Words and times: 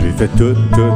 J'ai 0.00 0.12
fait 0.12 0.28
tout, 0.28 0.54
tout. 0.72 0.94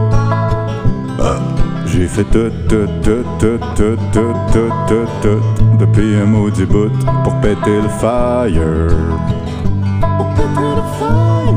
Ah. 1.20 1.38
J'ai 1.86 2.08
fait 2.08 2.24
tout, 2.24 2.50
tout, 2.68 2.88
tout, 3.02 3.24
tout, 3.38 3.58
tout, 3.76 3.96
tout, 4.12 4.34
tout, 4.52 4.72
tout, 4.88 5.06
tout, 5.22 5.42
depuis 5.78 6.16
un 6.16 6.24
maudit 6.24 6.64
bout 6.64 6.90
pour 7.22 7.34
péter 7.40 7.82
le 7.82 7.88
fire. 8.00 8.88
Pour 10.16 10.28
péter 10.34 10.70
le 10.74 10.82
fire. 10.98 11.54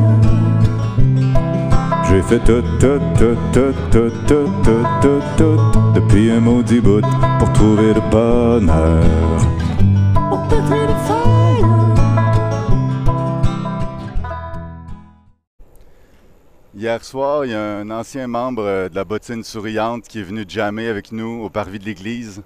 J'ai 2.10 2.22
fait 2.22 2.40
tout, 2.40 2.62
tout, 2.79 2.99
tout, 3.18 3.38
tout, 3.54 3.74
tout, 3.92 4.12
tout, 4.28 4.50
tout, 4.64 4.86
tout, 5.02 5.22
tout, 5.38 5.60
depuis 5.96 6.32
un 6.32 6.40
maudit 6.42 6.82
bout 6.82 7.02
pour 7.40 7.52
trouver 7.54 7.94
le 7.94 8.02
bonheur. 8.12 9.04
Pour 10.29 10.48
péter 10.50 10.82
le 10.88 10.96
fire. 11.08 11.26
Hier 16.80 17.03
soir, 17.03 17.44
il 17.44 17.53
y 17.53 17.55
a 17.55 17.77
un 17.80 17.90
ancien 17.90 18.27
membre 18.27 18.62
euh, 18.62 18.88
de 18.88 18.94
la 18.94 19.04
bottine 19.04 19.44
souriante 19.44 20.08
qui 20.08 20.20
est 20.20 20.23
venu 20.23 20.45
jammer 20.48 20.88
avec 20.88 21.12
nous 21.12 21.41
au 21.41 21.49
parvis 21.49 21.80
de 21.80 21.85
l'église. 21.85 22.44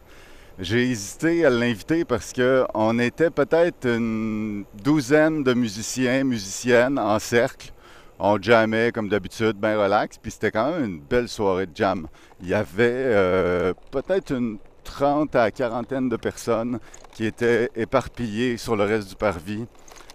J'ai 0.57 0.89
hésité 0.89 1.45
à 1.45 1.49
l'inviter 1.49 2.05
parce 2.05 2.31
qu'on 2.31 2.97
était 2.99 3.29
peut-être 3.29 3.85
une 3.85 4.63
douzaine 4.85 5.43
de 5.43 5.53
musiciens, 5.53 6.23
musiciennes 6.23 6.97
en 6.97 7.19
cercle. 7.19 7.73
On 8.19 8.41
jammait 8.41 8.93
comme 8.93 9.09
d'habitude, 9.09 9.57
bien 9.57 9.77
relax, 9.77 10.17
puis 10.17 10.31
c'était 10.31 10.51
quand 10.51 10.71
même 10.71 10.85
une 10.85 10.99
belle 11.01 11.27
soirée 11.27 11.65
de 11.65 11.75
jam. 11.75 12.07
Il 12.41 12.47
y 12.47 12.53
avait 12.53 13.03
euh, 13.07 13.73
peut-être 13.91 14.31
une 14.31 14.59
trente 14.85 15.35
à 15.35 15.51
quarantaine 15.51 16.07
de 16.07 16.15
personnes 16.15 16.79
qui 17.13 17.25
étaient 17.25 17.69
éparpillées 17.75 18.55
sur 18.55 18.77
le 18.77 18.85
reste 18.85 19.09
du 19.09 19.15
parvis. 19.15 19.65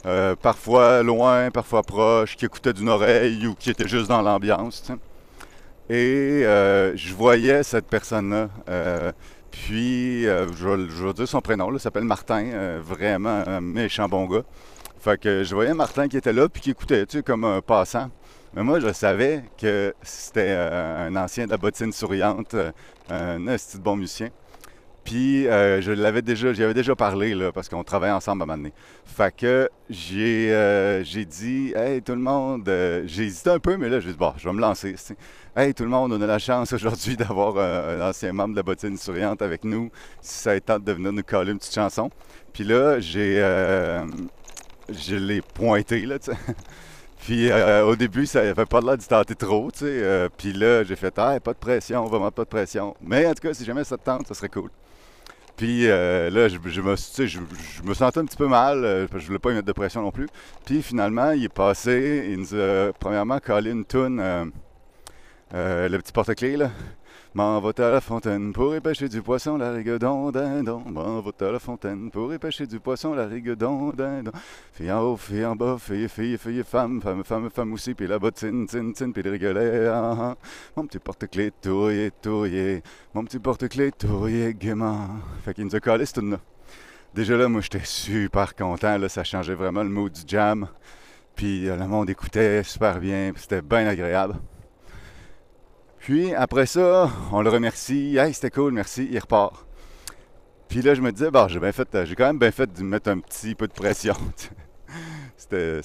Euh, 0.07 0.37
parfois 0.37 1.03
loin, 1.03 1.51
parfois 1.51 1.83
proche, 1.83 2.37
qui 2.37 2.45
écoutaient 2.45 2.73
d'une 2.73 2.89
oreille 2.89 3.47
ou 3.49 3.55
qui 3.57 3.71
étaient 3.71 3.89
juste 3.89 4.09
dans 4.09 4.23
l'ambiance. 4.23 4.93
Et 5.91 6.43
euh, 6.45 6.97
je 6.97 7.13
voyais 7.13 7.65
cette 7.65 7.87
personne-là. 7.87 8.49
Euh, 8.69 9.11
puis, 9.51 10.23
je, 10.25 11.07
vais 11.07 11.13
dire 11.13 11.27
son 11.27 11.41
prénom, 11.41 11.73
il 11.73 11.81
s'appelle 11.81 12.05
Martin, 12.05 12.79
vraiment 12.81 13.43
un 13.47 13.61
méchant 13.61 14.09
bon 14.09 14.27
gars. 14.27 14.43
Fait 15.01 15.19
que 15.19 15.43
je 15.43 15.55
voyais 15.55 15.75
Martin 15.75 16.09
qui 16.09 16.17
était 16.17 16.33
là, 16.33 16.49
puis 16.49 16.63
qui 16.63 16.71
écoutait, 16.71 17.07
tu 17.07 17.23
comme 17.23 17.45
un 17.45 17.61
passant. 17.61 18.11
Mais 18.55 18.63
moi, 18.63 18.81
je 18.81 18.93
savais 18.93 19.45
que 19.59 19.95
c'était 20.03 20.53
un 20.53 21.17
ancien 21.17 21.47
de 21.47 21.51
la 21.51 21.57
bottine 21.57 21.93
souriante, 21.93 22.55
un 23.09 23.39
petit 23.47 23.79
bon 23.79 23.97
musicien. 23.97 24.29
Puis 25.07 25.47
euh, 25.47 25.81
je 25.81 25.93
l'avais 25.93 26.21
déjà, 26.21 26.53
j'y 26.53 26.65
avais 26.65 26.75
déjà 26.75 26.97
parlé 26.97 27.33
là, 27.33 27.53
parce 27.53 27.69
qu'on 27.69 27.85
travaillait 27.85 28.13
ensemble 28.13 28.43
à 28.43 28.45
un 28.45 28.47
moment 28.47 28.59
donné. 28.59 28.73
Fait 29.05 29.35
que 29.35 29.71
j'ai, 29.89 30.53
euh, 30.53 31.05
j'ai 31.05 31.25
dit, 31.25 31.73
hey 31.77 32.03
tout 32.03 32.17
le 32.17 32.21
monde, 32.21 32.69
euh, 32.69 33.05
j'ai 33.07 33.23
hésité 33.23 33.51
un 33.51 33.61
peu, 33.61 33.77
mais 33.77 33.89
là 33.89 34.01
j'ai 34.01 34.11
dit 34.11 34.19
bon, 34.19 34.35
je 34.37 34.49
vais 34.49 34.53
me 34.53 34.61
lancer. 34.61 34.97
Hey 35.57 35.75
tout 35.75 35.85
le 35.85 35.91
monde, 35.91 36.13
on 36.13 36.21
a 36.21 36.27
la 36.27 36.41
chance 36.41 36.73
aujourd'hui 36.73 37.17
d'avoir 37.17 37.57
un 37.57 38.01
ancien 38.01 38.33
membre 38.33 38.51
de 38.51 38.57
la 38.57 38.63
bottine 38.65 38.97
souriante 38.97 39.43
avec 39.43 39.63
nous. 39.63 39.93
Si 40.21 40.41
ça 40.41 40.59
temps 40.61 40.81
de 40.81 40.93
venir 40.93 41.13
nous 41.13 41.23
coller 41.23 41.53
une 41.53 41.59
petite 41.59 41.75
chanson. 41.75 42.11
Puis 42.53 42.65
là 42.65 42.99
j'ai, 42.99 43.37
je 44.91 45.15
l'ai 45.15 45.41
pointé 45.41 46.05
là, 46.05 46.19
tu 46.19 46.33
sais. 46.33 46.39
Puis 47.19 47.51
au 47.53 47.95
début, 47.95 48.27
ça 48.27 48.43
n'avait 48.43 48.67
pas 48.67 48.81
l'air 48.81 48.99
de 48.99 49.03
tenter 49.05 49.37
trop, 49.37 49.71
tu 49.71 49.81
sais. 49.81 50.29
puis 50.37 50.53
là, 50.53 50.85
j'ai 50.85 50.95
fait, 50.95 51.13
ah, 51.19 51.41
pas 51.41 51.55
de 51.55 51.59
pression, 51.59 52.05
vraiment 52.05 52.31
pas 52.31 52.45
de 52.45 52.49
pression. 52.49 52.95
Mais 53.01 53.27
en 53.27 53.35
tout 53.35 53.49
cas, 53.49 53.55
si 53.55 53.65
jamais 53.65 53.83
ça 53.85 53.97
te 53.97 54.05
tente, 54.05 54.29
ça 54.29 54.35
serait 54.35 54.49
cool. 54.49 54.71
Puis 55.57 55.89
euh, 55.89 56.29
là, 56.29 56.49
je, 56.49 56.59
me, 56.59 56.69
je, 56.69 57.83
me 57.83 57.95
sentais 57.95 58.21
un 58.21 58.27
petit 58.27 58.37
peu 58.37 58.47
mal, 58.47 58.85
euh, 58.85 59.07
je 59.17 59.27
voulais 59.27 59.39
pas 59.39 59.53
y 59.53 59.55
mettre 59.55 59.67
de 59.67 59.73
pression 59.73 60.03
non 60.03 60.11
plus. 60.11 60.27
Puis 60.67 60.83
finalement, 60.83 61.33
il 61.33 61.45
est 61.45 61.49
passé, 61.53 62.29
il 62.31 62.41
nous 62.41 62.55
a 62.55 62.93
premièrement 62.99 63.39
collé 63.39 63.71
une 63.71 63.87
toune, 63.87 64.21
euh, 64.21 65.89
le 65.89 65.99
petit 65.99 66.13
porte-clés, 66.13 66.57
là. 66.57 66.71
M'en 67.37 67.61
va 67.61 67.71
à 67.77 67.91
la 67.91 68.01
fontaine 68.01 68.51
pour 68.55 68.75
y 68.75 68.81
pêcher 68.81 69.11
du 69.11 69.21
poisson, 69.21 69.59
la 69.59 69.71
rigodon, 69.71 70.31
dindon. 70.31 70.83
M'en 70.91 71.21
va 71.21 71.33
à 71.39 71.53
la 71.53 71.59
fontaine 71.59 72.11
pour 72.11 72.33
y 72.33 72.39
pêcher 72.39 72.67
du 72.67 72.81
poisson, 72.81 73.13
la 73.13 73.27
rigodon, 73.27 73.91
dindon. 73.91 74.31
Fille 74.73 74.91
en 74.91 75.03
haut, 75.03 75.19
fille 75.19 75.45
en 75.45 75.55
bas, 75.55 75.77
fille, 75.79 76.09
fille, 76.09 76.39
fille, 76.39 76.65
femme, 76.65 77.03
femme, 77.03 77.25
femme, 77.25 77.51
femme 77.51 77.75
aussi, 77.75 77.93
puis 77.93 78.07
la 78.07 78.19
bottine, 78.19 78.67
tin, 78.67 78.91
tin, 78.93 79.11
puis 79.11 79.23
le 79.23 79.33
rigolet, 79.33 79.87
ah, 79.87 80.17
ah. 80.19 80.37
Mon 80.77 80.87
petit 80.87 80.99
porte-clés 80.99 81.53
tourrier, 81.61 82.11
tourrier. 82.23 82.83
Mon 83.13 83.23
petit 83.23 83.39
porte-clés 83.39 83.93
tourrier, 83.93 84.55
gaiement. 84.55 85.07
Fait 85.45 85.53
qu'il 85.53 85.67
nous 85.67 85.77
a 85.77 85.81
collé 85.81 86.07
cette 86.07 86.23
là 86.23 86.39
Déjà 87.13 87.37
là, 87.37 87.49
moi, 87.51 87.61
j'étais 87.61 87.85
super 87.85 88.55
content, 88.55 88.97
là, 88.97 89.11
ça 89.11 89.25
changeait 89.25 89.55
vraiment 89.55 89.83
le 89.83 89.91
mood 89.91 90.11
du 90.11 90.23
jam. 90.27 90.69
Puis 91.35 91.69
euh, 91.69 91.77
le 91.77 91.87
monde 91.87 92.09
écoutait 92.09 92.63
super 92.63 92.99
bien, 92.99 93.33
c'était 93.37 93.61
bien 93.61 93.87
agréable. 93.87 94.37
Puis 96.07 96.33
après 96.35 96.67
ça, 96.67 97.11
on 97.33 97.43
le 97.43 97.51
remercie. 97.51 98.17
Hey, 98.17 98.33
c'était 98.33 98.53
cool, 98.53 98.73
merci, 98.73 99.09
il 99.11 99.19
repart. 99.19 99.67
Puis 100.69 100.81
là, 100.81 100.95
je 100.95 101.01
me 101.01 101.11
disais, 101.11 101.33
bon, 101.33 101.49
j'ai 101.49 101.59
bien 101.59 101.73
fait, 101.73 101.89
j'ai 102.05 102.15
quand 102.15 102.29
même 102.29 102.39
bien 102.39 102.53
fait 102.53 102.73
de 102.73 102.83
mettre 102.85 103.11
un 103.11 103.19
petit 103.19 103.57
peu 103.57 103.67
de 103.67 103.73
pression. 103.73 104.15
c'était, 105.37 105.81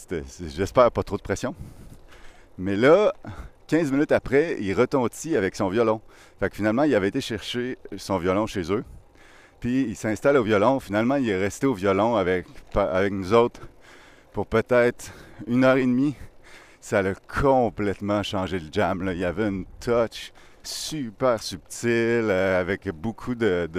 j'espère 0.55 0.91
pas 0.91 1.01
trop 1.01 1.17
de 1.17 1.23
pression. 1.23 1.55
Mais 2.59 2.75
là, 2.75 3.15
15 3.65 3.91
minutes 3.91 4.11
après, 4.11 4.57
il 4.59 4.75
retentit 4.75 5.35
avec 5.35 5.55
son 5.55 5.69
violon. 5.69 6.01
Fait 6.39 6.51
que 6.51 6.55
finalement, 6.55 6.83
il 6.83 6.93
avait 6.93 7.07
été 7.07 7.19
chercher 7.19 7.79
son 7.97 8.19
violon 8.19 8.45
chez 8.45 8.71
eux. 8.71 8.83
Puis 9.59 9.87
il 9.89 9.95
s'installe 9.95 10.37
au 10.37 10.43
violon. 10.43 10.79
Finalement, 10.79 11.15
il 11.15 11.27
est 11.29 11.41
resté 11.41 11.65
au 11.65 11.73
violon 11.73 12.15
avec, 12.15 12.45
avec 12.75 13.11
nous 13.11 13.33
autres 13.33 13.61
pour 14.33 14.45
peut-être 14.45 15.13
une 15.47 15.63
heure 15.63 15.77
et 15.77 15.85
demie 15.87 16.13
ça 16.81 16.99
a 16.99 17.13
complètement 17.13 18.23
changé 18.23 18.59
le 18.59 18.67
jam. 18.71 19.07
Il 19.13 19.19
y 19.19 19.25
avait 19.25 19.47
une 19.47 19.65
touch 19.79 20.33
super 20.63 21.41
subtile, 21.41 22.27
euh, 22.29 22.59
avec 22.59 22.89
beaucoup 22.89 23.35
de, 23.35 23.69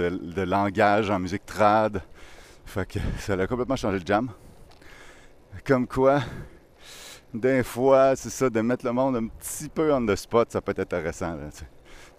langage 0.43 1.09
en 1.09 1.19
musique 1.19 1.45
trad. 1.45 2.01
Fait 2.65 2.87
que 2.87 2.99
ça 3.19 3.33
a 3.33 3.45
complètement 3.45 3.75
changé 3.75 3.99
le 3.99 4.05
jam. 4.05 4.29
Comme 5.65 5.85
quoi, 5.85 6.21
des 7.33 7.61
fois, 7.61 8.15
c'est 8.15 8.29
ça, 8.29 8.49
de 8.49 8.61
mettre 8.61 8.85
le 8.85 8.93
monde 8.93 9.17
un 9.17 9.27
petit 9.27 9.69
peu 9.69 9.93
on 9.93 10.05
the 10.05 10.15
spot, 10.15 10.51
ça 10.51 10.61
peut 10.61 10.71
être 10.71 10.79
intéressant. 10.79 11.37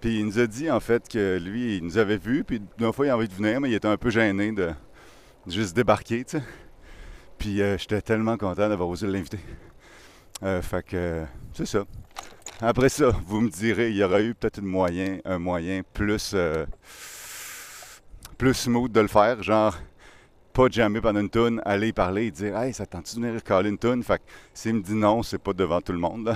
puis 0.00 0.20
il 0.20 0.26
nous 0.26 0.38
a 0.38 0.46
dit 0.46 0.70
en 0.70 0.80
fait 0.80 1.08
que 1.08 1.38
lui, 1.38 1.78
il 1.78 1.84
nous 1.84 1.98
avait 1.98 2.18
vu, 2.18 2.44
puis 2.44 2.60
d'une 2.78 2.92
fois 2.92 3.06
il 3.06 3.10
a 3.10 3.16
envie 3.16 3.28
de 3.28 3.34
venir, 3.34 3.60
mais 3.60 3.70
il 3.70 3.74
était 3.74 3.88
un 3.88 3.96
peu 3.96 4.10
gêné 4.10 4.52
de, 4.52 4.70
juste 5.46 5.74
débarquer, 5.74 6.24
Puis 7.38 7.60
euh, 7.62 7.76
j'étais 7.78 8.02
tellement 8.02 8.36
content 8.36 8.68
d'avoir 8.68 8.88
osé 8.88 9.06
l'inviter. 9.06 9.40
Euh, 10.42 10.60
fait 10.62 10.84
que 10.84 11.24
c'est 11.52 11.66
ça. 11.66 11.84
Après 12.60 12.88
ça, 12.88 13.10
vous 13.26 13.40
me 13.40 13.48
direz, 13.48 13.90
il 13.90 13.96
y 13.96 14.04
aurait 14.04 14.24
eu 14.24 14.34
peut-être 14.34 14.60
moyen, 14.60 15.18
un 15.24 15.38
moyen 15.38 15.82
plus, 15.92 16.32
euh, 16.34 16.66
plus 18.38 18.54
smooth 18.54 18.92
de 18.92 19.00
le 19.00 19.08
faire, 19.08 19.42
genre 19.42 19.76
pas 20.54 20.68
jammer 20.70 21.00
pendant 21.00 21.20
une 21.20 21.28
tune, 21.28 21.60
aller 21.64 21.92
parler 21.92 22.26
et 22.26 22.30
dire 22.30 22.56
Hey, 22.56 22.72
ça 22.72 22.86
tente-tu 22.86 23.16
de 23.16 23.26
venir 23.26 23.66
une 23.66 23.76
tune? 23.76 24.02
Fait 24.04 24.18
que 24.18 24.22
s'il 24.54 24.74
me 24.74 24.82
dit 24.82 24.94
non, 24.94 25.22
c'est 25.22 25.38
pas 25.38 25.52
devant 25.52 25.80
tout 25.80 25.92
le 25.92 25.98
monde. 25.98 26.34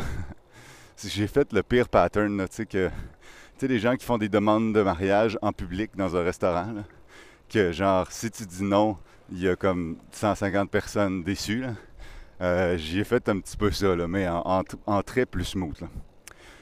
J'ai 1.04 1.28
fait 1.28 1.52
le 1.52 1.62
pire 1.62 1.88
pattern, 1.88 2.36
tu 2.48 2.56
sais, 2.56 2.66
que. 2.66 2.88
Tu 2.88 3.60
sais, 3.60 3.68
des 3.68 3.78
gens 3.78 3.94
qui 3.94 4.04
font 4.04 4.18
des 4.18 4.28
demandes 4.28 4.74
de 4.74 4.82
mariage 4.82 5.38
en 5.40 5.52
public 5.52 5.92
dans 5.96 6.16
un 6.16 6.22
restaurant, 6.22 6.74
que 7.48 7.70
genre, 7.70 8.10
si 8.10 8.30
tu 8.30 8.44
dis 8.44 8.64
non, 8.64 8.96
il 9.30 9.40
y 9.40 9.48
a 9.48 9.54
comme 9.54 9.98
150 10.10 10.68
personnes 10.68 11.22
déçues. 11.22 11.60
Là. 11.60 11.74
Euh, 12.40 12.76
J'y 12.76 13.00
ai 13.00 13.04
fait 13.04 13.28
un 13.28 13.40
petit 13.40 13.56
peu 13.56 13.70
ça, 13.70 13.94
mais 14.08 14.28
en, 14.28 15.02
très 15.02 15.26
plus 15.26 15.44
smooth. 15.44 15.80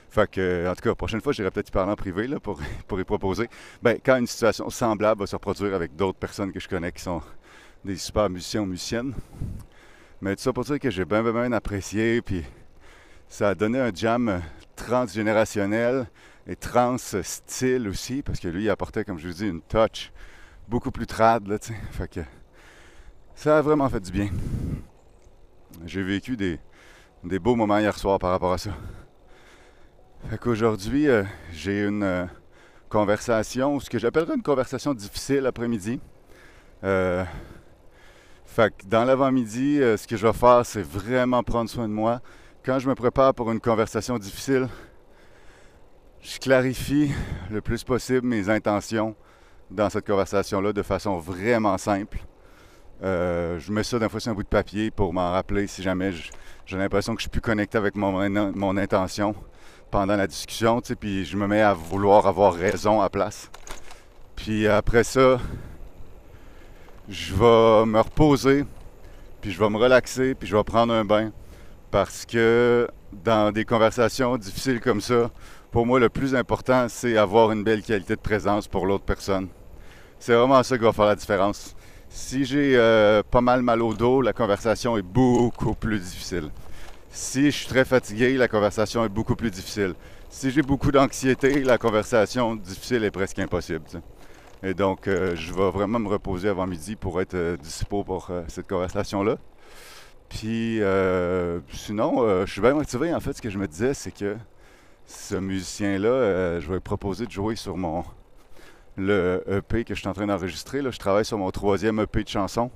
Fait 0.09 0.31
que, 0.31 0.69
en 0.69 0.75
tout 0.75 0.83
cas, 0.83 0.91
la 0.91 0.95
prochaine 0.95 1.21
fois, 1.21 1.33
j'irai 1.33 1.51
peut-être 1.51 1.69
y 1.69 1.73
parler 1.73 1.93
en 1.93 1.97
privé 1.97 2.27
là, 2.27 2.41
pour, 2.41 2.61
pour 2.89 2.99
y 3.01 3.05
proposer. 3.05 3.49
Ben, 3.83 3.99
quand 4.05 4.17
une 4.17 4.27
situation 4.27 4.71
semblable 4.71 5.21
va 5.21 5.27
se 5.27 5.37
reproduire 5.37 5.75
avec 5.75 5.95
d'autres 5.95 6.19
personnes 6.19 6.53
que 6.53 6.61
je 6.61 6.69
connais 6.69 6.93
qui 6.93 7.03
sont 7.03 7.21
des 7.85 7.97
super 7.97 8.31
musiciens 8.31 8.63
ou 8.63 8.67
musiciennes. 8.67 9.15
Mais 10.21 10.35
tout 10.35 10.43
ça 10.43 10.53
pour 10.53 10.65
dire 10.65 10.79
que 10.79 10.91
j'ai 10.91 11.05
bien, 11.05 11.53
apprécié. 11.53 12.23
Puis 12.23 12.45
ça 13.29 13.51
a 13.51 13.55
donné 13.55 13.79
un 13.79 13.93
jam 13.95 14.41
transgénérationnel 14.75 16.07
et 16.47 16.57
trans-style 16.57 17.89
aussi, 17.89 18.23
parce 18.23 18.39
que 18.39 18.49
lui, 18.49 18.65
il 18.65 18.71
apportait, 18.71 19.05
comme 19.05 19.19
je 19.19 19.27
vous 19.27 19.35
dis, 19.35 19.49
une 19.49 19.61
touch 19.61 20.13
beaucoup 20.69 20.91
plus 20.91 21.07
trad. 21.07 21.47
Là, 21.47 21.59
fait 21.91 22.09
que 22.09 22.21
ça 23.35 23.59
a 23.59 23.63
vraiment 23.63 23.89
fait 23.91 24.01
du 24.01 24.13
bien 24.13 24.31
j'ai 25.85 26.03
vécu 26.03 26.37
des, 26.37 26.59
beaux 27.23 27.57
moments 27.57 27.79
hier 27.79 27.97
soir 27.99 28.19
par 28.19 28.31
rapport 28.31 28.53
à 28.53 28.59
ça. 28.59 28.71
Fait 30.31 30.39
qu'aujourd'hui, 30.39 31.09
euh, 31.09 31.23
j'ai 31.53 31.85
une 31.85 32.03
euh, 32.03 32.25
conversation, 32.89 33.79
ce 33.81 33.91
que 33.91 33.99
j'appellerais 33.99 34.35
une 34.35 34.43
conversation 34.43 34.95
difficile 34.95 35.47
après-midi. 35.47 36.01
Euh, 36.85 37.25
fait 38.45 38.75
que 38.77 38.87
dans 38.87 39.05
l'avant-midi, 39.05 39.79
ce 39.79 40.07
que 40.07 40.17
je 40.17 40.27
vais 40.27 40.33
faire, 40.33 40.65
c'est 40.65 40.83
vraiment 40.83 41.43
prendre 41.43 41.69
soin 41.69 41.87
de 41.89 41.93
moi. 41.93 42.21
Quand 42.65 42.79
je 42.79 42.89
me 42.89 42.95
prépare 42.95 43.35
pour 43.35 43.53
une 43.53 43.61
conversation 43.61 44.19
difficile, 44.19 44.69
je 46.23 46.39
clarifie 46.39 47.13
le 47.51 47.61
plus 47.61 47.85
possible 47.85 48.27
mes 48.27 48.49
intentions 48.49 49.15
dans 49.71 49.91
cette 49.91 50.07
conversation-là 50.07 50.73
de 50.73 50.83
façon 50.83 51.19
vraiment 51.19 51.79
simple. 51.79 52.19
Euh, 53.03 53.59
je 53.59 53.71
mets 53.73 53.83
ça 53.83 53.99
d'un 53.99 54.09
fois 54.09 54.21
sur 54.21 54.33
un 54.33 54.35
bout 54.35 54.43
de 54.43 54.49
papier 54.49 54.91
pour 54.91 55.13
m'en 55.13 55.31
rappeler 55.31 55.67
si 55.67 55.83
jamais 55.83 56.13
j'ai 56.65 56.79
l'impression 56.79 57.15
que 57.15 57.21
je 57.21 57.25
suis 57.25 57.31
plus 57.31 57.43
connecté 57.43 57.77
avec 57.77 57.95
mon, 57.95 58.77
intention 58.79 59.35
pendant 59.91 60.17
la 60.17 60.27
discussion, 60.27 60.81
puis 60.99 61.25
je 61.25 61.37
me 61.37 61.47
mets 61.47 61.61
à 61.61 61.75
vouloir 61.75 62.27
avoir 62.27 62.55
raison 62.55 63.01
à 63.01 63.09
place. 63.11 63.51
Puis 64.35 64.67
après 64.67 65.05
ça, 65.05 65.39
je 67.09 67.35
vais 67.35 67.87
me 67.87 68.01
reposer, 68.01 68.65
puis 69.41 69.53
je 69.53 69.59
vais 69.59 69.71
me 69.71 69.77
relaxer, 69.77 70.35
puis 70.35 70.49
je 70.49 70.57
vais 70.57 70.65
prendre 70.65 70.93
un 70.93 71.05
bain. 71.05 71.31
Parce 71.91 72.27
que 72.27 72.89
dans 73.13 73.53
des 73.53 73.65
conversations 73.65 74.37
difficiles 74.37 74.81
comme 74.81 75.01
ça, 75.01 75.31
pour 75.71 75.87
moi, 75.87 76.01
le 76.01 76.09
plus 76.09 76.35
important, 76.35 76.87
c'est 76.89 77.17
avoir 77.17 77.53
une 77.53 77.63
belle 77.63 77.83
qualité 77.83 78.17
de 78.17 78.21
présence 78.21 78.67
pour 78.67 78.87
l'autre 78.87 79.05
personne. 79.05 79.49
C'est 80.19 80.35
vraiment 80.35 80.63
ça 80.63 80.77
qui 80.77 80.85
va 80.85 80.93
faire 80.93 81.07
la 81.07 81.15
différence. 81.15 81.77
Si 82.09 82.45
j'ai 82.45 82.77
euh, 82.77 83.23
pas 83.23 83.41
mal 83.41 83.63
mal 83.63 83.83
au 83.83 83.95
dos, 83.95 84.23
la 84.23 84.33
conversation 84.33 84.97
est 84.97 85.03
beaucoup 85.03 85.75
plus 85.75 85.99
difficile. 85.99 86.51
Si 87.11 87.47
je 87.47 87.57
suis 87.57 87.67
très 87.67 87.85
fatigué, 87.85 88.37
la 88.37 88.49
conversation 88.49 89.05
est 89.05 89.09
beaucoup 89.09 89.37
plus 89.37 89.51
difficile. 89.51 89.95
Si 90.29 90.51
j'ai 90.51 90.63
beaucoup 90.63 90.93
d'anxiété, 90.93 91.63
la 91.63 91.79
conversation 91.79 92.57
difficile 92.57 93.05
est 93.05 93.11
presque 93.11 93.39
impossible. 93.39 93.85
Et 94.63 94.75
donc, 94.75 95.07
euh, 95.07 95.37
je 95.37 95.53
vais 95.53 95.71
vraiment 95.71 95.99
me 95.99 96.09
reposer 96.09 96.49
avant 96.49 96.67
midi 96.67 96.97
pour 96.97 97.21
être 97.21 97.35
euh, 97.35 97.57
dispo 97.57 98.05
pour 98.05 98.31
cette 98.49 98.67
conversation-là. 98.69 99.37
Puis, 100.29 100.81
sinon, 101.73 102.45
je 102.45 102.51
suis 102.51 102.61
bien 102.61 102.75
motivé. 102.75 103.15
En 103.15 103.21
fait, 103.21 103.35
ce 103.35 103.43
que 103.43 103.51
je 103.51 103.59
me 103.59 103.69
disais, 103.69 103.95
c'est 103.95 104.11
que 104.11 104.37
ce 105.07 105.37
musicien-là, 105.37 106.59
je 106.59 106.73
vais 106.73 106.81
proposer 106.81 107.27
de 107.27 107.31
jouer 107.31 107.55
sur 107.55 107.77
mon, 107.77 108.05
le 108.97 109.43
EP 109.49 109.85
que 109.85 109.95
je 109.95 110.01
suis 110.01 110.09
en 110.09 110.13
train 110.13 110.27
d'enregistrer. 110.27 110.81
Je 110.83 110.99
travaille 110.99 111.25
sur 111.25 111.39
mon 111.39 111.51
troisième 111.51 112.01
EP 112.01 112.25
de 112.25 112.29
chansons. 112.29 112.71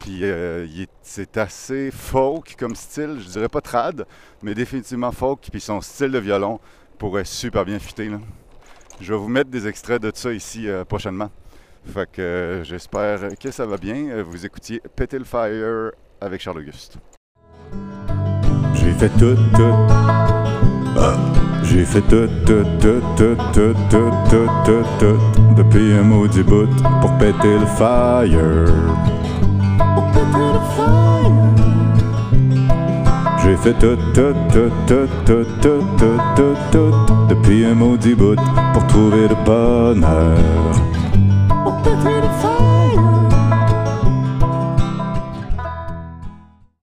Puis 0.00 0.20
euh, 0.22 0.66
c'est 1.02 1.36
assez 1.36 1.90
folk 1.90 2.56
comme 2.58 2.74
style. 2.74 3.18
Je 3.20 3.28
dirais 3.28 3.48
pas 3.48 3.60
trad, 3.60 4.06
mais 4.42 4.54
définitivement 4.54 5.12
folk. 5.12 5.40
Puis 5.50 5.60
son 5.60 5.80
style 5.80 6.12
de 6.12 6.18
violon 6.18 6.60
pourrait 6.98 7.24
super 7.24 7.64
bien 7.64 7.78
fitter. 7.78 8.10
Je 9.00 9.12
vais 9.12 9.18
vous 9.18 9.28
mettre 9.28 9.50
des 9.50 9.66
extraits 9.66 10.00
de 10.00 10.10
ça 10.14 10.32
ici 10.32 10.68
euh, 10.68 10.84
prochainement. 10.84 11.30
Fait 11.84 12.10
que 12.10 12.22
euh, 12.22 12.64
j'espère 12.64 13.36
que 13.38 13.50
ça 13.50 13.66
va 13.66 13.76
bien. 13.76 14.22
Vous 14.22 14.44
écoutiez 14.44 14.80
le 15.12 15.24
Fire 15.24 15.92
avec 16.20 16.40
Charles 16.40 16.58
Auguste. 16.58 16.98
J'ai 18.74 18.92
fait 18.92 19.10
tout, 19.10 19.36
tout. 19.54 19.74
Ah. 20.98 21.35
J'ai 21.68 21.84
fait 21.84 22.00
tout, 22.02 22.28
tout, 22.46 22.64
tout, 22.80 23.02
tout, 23.16 23.36
tout, 23.52 23.74
tout, 23.90 24.10
tout, 24.30 24.48
tout, 24.64 24.84
tout, 25.00 25.18
depuis 25.56 25.92
un 25.94 26.02
maudit 26.02 26.44
bout 26.44 26.68
pour 27.00 27.10
péter 27.18 27.58
le 27.58 27.66
fire. 27.66 28.64
Pour 29.94 30.06
péter 30.12 30.46
le 30.54 30.60
fire. 30.76 31.06
J'ai 33.42 33.56
fait 33.56 33.74
tout, 33.74 33.96
tout, 34.14 34.34
tout, 34.52 34.70
tout, 34.86 35.08
tout, 35.24 35.44
tout, 35.60 35.82
tout, 35.98 36.20
tout, 36.36 36.56
tout, 36.70 36.94
depuis 37.28 37.64
un 37.64 37.74
maudit 37.74 38.14
bout 38.14 38.36
pour 38.72 38.86
trouver 38.86 39.26
le 39.28 39.34
bonheur. 39.44 40.36